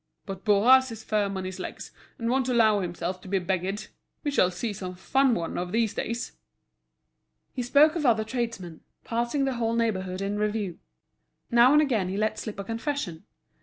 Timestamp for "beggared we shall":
3.37-4.49